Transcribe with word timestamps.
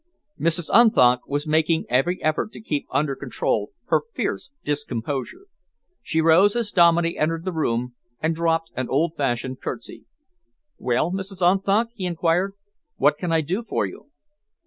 Mrs. 0.39 0.71
Unthank 0.73 1.27
was 1.27 1.45
making 1.45 1.85
every 1.87 2.19
effort 2.23 2.51
to 2.53 2.59
keep 2.59 2.87
under 2.89 3.15
control 3.15 3.69
her 3.89 4.01
fierce 4.15 4.49
discomposure. 4.63 5.45
She 6.01 6.21
rose 6.21 6.55
as 6.55 6.71
Dominey 6.71 7.19
entered 7.19 7.45
the 7.45 7.53
room 7.53 7.93
and 8.19 8.33
dropped 8.33 8.71
an 8.75 8.89
old 8.89 9.13
fashioned 9.15 9.61
curtsey. 9.61 10.05
"Well, 10.79 11.11
Mrs. 11.11 11.43
Unthank," 11.43 11.91
he 11.93 12.07
enquired, 12.07 12.53
"what 12.97 13.19
can 13.19 13.31
I 13.31 13.41
do 13.41 13.61
for 13.61 13.85
you?" 13.85 14.09